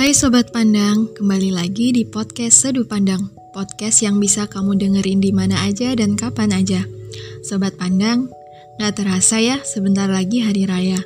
[0.00, 3.20] Hai Sobat Pandang, kembali lagi di podcast Seduh Pandang
[3.52, 6.88] Podcast yang bisa kamu dengerin di mana aja dan kapan aja.
[7.44, 8.32] Sobat Pandang,
[8.80, 10.96] gak terasa ya sebentar lagi hari raya.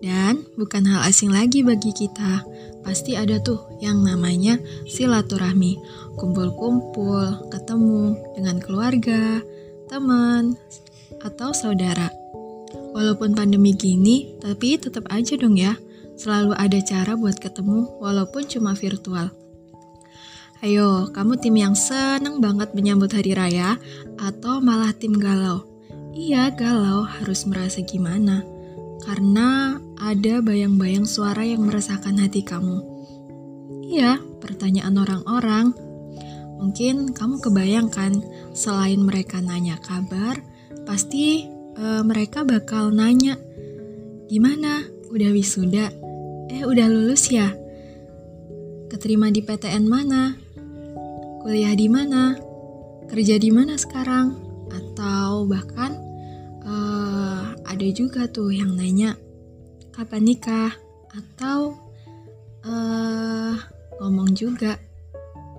[0.00, 2.48] Dan bukan hal asing lagi bagi kita
[2.80, 4.56] Pasti ada tuh yang namanya
[4.88, 5.76] silaturahmi.
[6.16, 9.44] Kumpul-kumpul, ketemu dengan keluarga,
[9.92, 10.56] teman,
[11.20, 12.08] atau saudara.
[12.96, 15.76] Walaupun pandemi gini, tapi tetap aja dong ya
[16.20, 19.32] Selalu ada cara buat ketemu walaupun cuma virtual.
[20.60, 23.80] Ayo, kamu tim yang seneng banget menyambut hari raya
[24.20, 25.64] atau malah tim galau?
[26.12, 28.44] Iya, galau harus merasa gimana?
[29.00, 32.84] Karena ada bayang-bayang suara yang meresahkan hati kamu.
[33.88, 35.72] Iya, pertanyaan orang-orang.
[36.60, 38.20] Mungkin kamu kebayangkan
[38.52, 40.36] selain mereka nanya kabar,
[40.84, 41.48] pasti
[41.80, 43.40] uh, mereka bakal nanya,
[44.28, 44.84] "Gimana?
[45.08, 45.99] Udah wisuda?"
[46.50, 47.54] Eh, udah lulus ya?
[48.90, 50.34] Keterima di PTN mana?
[51.46, 52.34] Kuliah di mana?
[53.06, 54.34] Kerja di mana sekarang?
[54.66, 55.94] Atau bahkan
[56.66, 59.14] uh, ada juga tuh yang nanya
[59.94, 60.74] kapan nikah?
[61.14, 61.78] Atau
[62.66, 63.54] uh,
[64.02, 64.74] ngomong juga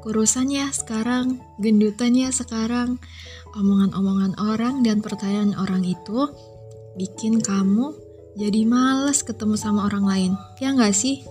[0.03, 2.99] kurusannya sekarang, gendutannya sekarang,
[3.55, 6.27] omongan-omongan orang dan pertanyaan orang itu
[6.99, 10.31] bikin kamu jadi males ketemu sama orang lain.
[10.63, 11.23] Ya nggak sih?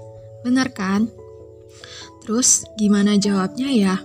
[0.45, 1.09] Benar kan?
[2.25, 3.97] Terus gimana jawabnya ya?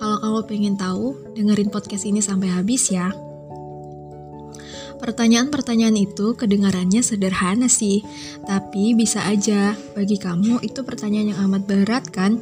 [0.00, 3.12] Kalau kamu pengen tahu, dengerin podcast ini sampai habis ya.
[4.98, 8.06] Pertanyaan-pertanyaan itu kedengarannya sederhana sih,
[8.46, 12.38] tapi bisa aja bagi kamu itu pertanyaan yang amat berat kan?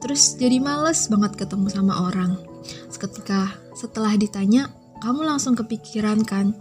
[0.00, 2.40] Terus jadi males banget ketemu sama orang.
[2.88, 4.72] Seketika setelah ditanya,
[5.04, 6.56] kamu langsung kepikiran kan,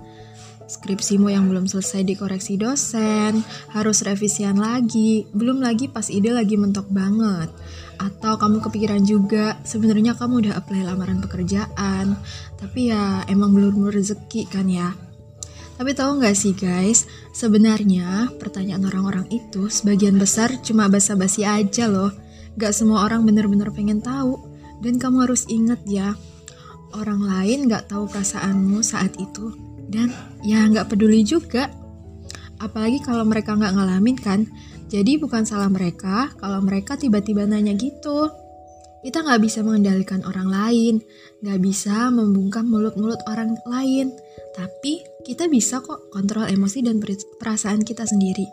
[0.68, 6.92] skripsimu yang belum selesai dikoreksi dosen, harus revisian lagi, belum lagi pas ide lagi mentok
[6.92, 7.48] banget.
[7.98, 12.20] Atau kamu kepikiran juga, sebenarnya kamu udah apply lamaran pekerjaan,
[12.60, 14.94] tapi ya emang belum rezeki kan ya.
[15.80, 22.12] Tapi tahu nggak sih guys, sebenarnya pertanyaan orang-orang itu sebagian besar cuma basa-basi aja loh.
[22.58, 24.42] Gak semua orang bener-bener pengen tahu.
[24.82, 26.18] Dan kamu harus inget ya,
[26.98, 30.12] orang lain gak tahu perasaanmu saat itu dan
[30.44, 31.72] ya nggak peduli juga.
[32.58, 34.40] Apalagi kalau mereka nggak ngalamin kan.
[34.88, 38.32] Jadi bukan salah mereka kalau mereka tiba-tiba nanya gitu.
[39.04, 40.96] Kita nggak bisa mengendalikan orang lain,
[41.44, 44.12] nggak bisa membungkam mulut-mulut orang lain.
[44.58, 46.98] Tapi kita bisa kok kontrol emosi dan
[47.38, 48.48] perasaan kita sendiri.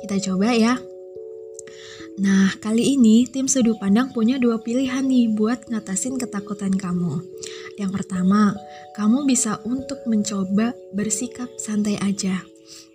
[0.00, 0.74] Kita coba ya.
[2.20, 7.22] Nah, kali ini tim Seduh Pandang punya dua pilihan nih buat ngatasin ketakutan kamu.
[7.80, 8.52] Yang pertama,
[8.92, 12.44] kamu bisa untuk mencoba bersikap santai aja.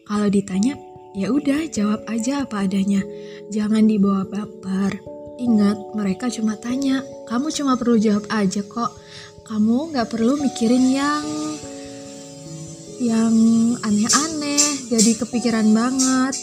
[0.05, 0.77] Kalau ditanya,
[1.17, 3.01] ya udah jawab aja apa adanya.
[3.49, 5.01] Jangan dibawa baper.
[5.41, 7.01] Ingat, mereka cuma tanya.
[7.25, 8.93] Kamu cuma perlu jawab aja kok.
[9.49, 11.25] Kamu nggak perlu mikirin yang
[13.01, 13.35] yang
[13.81, 16.37] aneh-aneh, jadi kepikiran banget.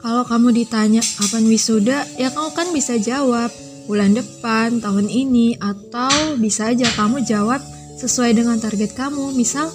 [0.00, 3.52] Kalau kamu ditanya kapan wisuda, ya kamu kan bisa jawab
[3.86, 7.62] bulan depan, tahun ini, atau bisa aja kamu jawab
[7.98, 9.34] sesuai dengan target kamu.
[9.34, 9.70] Misal,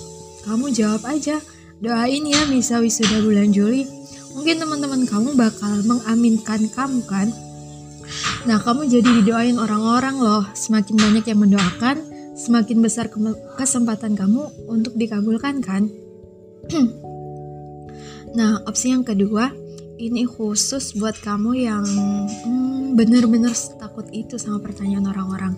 [0.47, 1.43] kamu jawab aja,
[1.83, 3.87] doain ya misal wisuda bulan Juli.
[4.37, 7.27] Mungkin teman-teman kamu bakal mengaminkan kamu kan?
[8.47, 10.43] Nah, kamu jadi didoain orang-orang loh.
[10.55, 11.97] Semakin banyak yang mendoakan,
[12.37, 13.11] semakin besar
[13.59, 15.91] kesempatan kamu untuk dikabulkan kan?
[18.37, 19.51] nah, opsi yang kedua,
[19.97, 21.85] ini khusus buat kamu yang
[22.45, 23.51] hmm, bener-bener
[23.97, 25.57] takut itu sama pertanyaan orang-orang.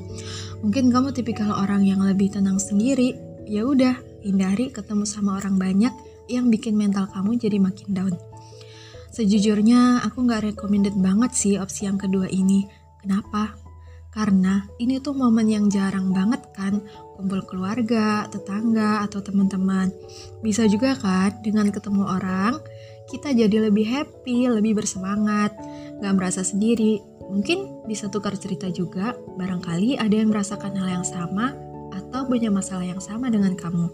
[0.63, 3.19] Mungkin kamu tipikal orang yang lebih tenang sendiri.
[3.43, 5.91] Ya udah, hindari ketemu sama orang banyak
[6.31, 8.15] yang bikin mental kamu jadi makin down.
[9.11, 12.63] Sejujurnya, aku nggak recommended banget sih opsi yang kedua ini.
[13.03, 13.59] Kenapa?
[14.15, 16.79] Karena ini tuh momen yang jarang banget kan
[17.19, 19.91] kumpul keluarga, tetangga, atau teman-teman.
[20.39, 22.55] Bisa juga kan dengan ketemu orang,
[23.11, 25.51] kita jadi lebih happy, lebih bersemangat,
[25.99, 27.08] gak merasa sendiri.
[27.29, 31.53] Mungkin bisa tukar cerita juga, barangkali ada yang merasakan hal yang sama
[31.93, 33.89] atau punya masalah yang sama dengan kamu.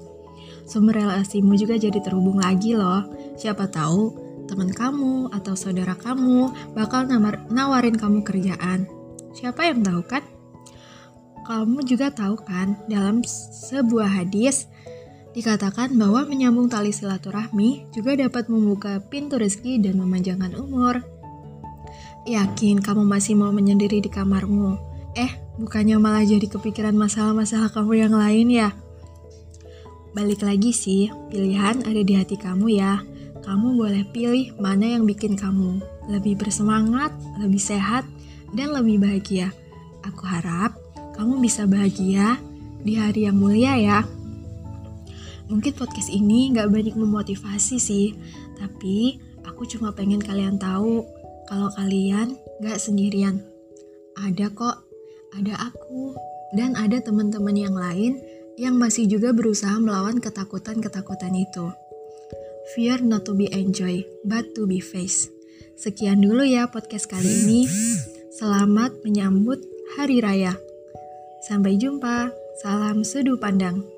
[0.66, 3.06] Sumber relasimu juga jadi terhubung lagi loh.
[3.36, 7.06] Siapa tahu teman kamu atau saudara kamu bakal
[7.52, 8.88] nawarin kamu kerjaan.
[9.36, 10.24] Siapa yang tahu kan?
[11.46, 13.22] Kamu juga tahu kan, dalam
[13.70, 14.66] sebuah hadis
[15.36, 21.04] Dikatakan bahwa menyambung tali silaturahmi juga dapat membuka pintu rezeki dan memanjangkan umur.
[22.26, 24.82] Yakin kamu masih mau menyendiri di kamarmu?
[25.14, 25.30] Eh,
[25.62, 28.74] bukannya malah jadi kepikiran masalah-masalah kamu yang lain ya?
[30.18, 33.06] Balik lagi sih, pilihan ada di hati kamu ya.
[33.46, 35.78] kamu boleh pilih mana yang bikin kamu
[36.10, 38.02] lebih bersemangat, lebih sehat,
[38.58, 39.54] dan lebih bahagia.
[40.02, 40.74] Aku harap
[41.14, 42.42] kamu bisa bahagia
[42.82, 44.02] di hari yang mulia ya.
[45.46, 48.18] Mungkin podcast ini gak banyak memotivasi sih,
[48.58, 51.06] tapi aku cuma pengen kalian tahu
[51.46, 53.42] kalau kalian gak sendirian.
[54.16, 54.86] Ada kok,
[55.36, 56.16] ada aku,
[56.56, 58.22] dan ada teman-teman yang lain
[58.56, 61.68] yang masih juga berusaha melawan ketakutan-ketakutan itu.
[62.74, 65.30] Fear not to be enjoy, but to be faced.
[65.76, 67.62] Sekian dulu ya podcast kali ini.
[68.32, 69.62] Selamat menyambut
[70.00, 70.56] Hari Raya.
[71.46, 72.32] Sampai jumpa.
[72.64, 73.95] Salam sudut pandang.